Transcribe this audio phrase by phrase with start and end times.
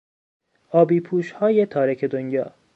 [0.71, 2.53] آبیپوشهای تارک دنیا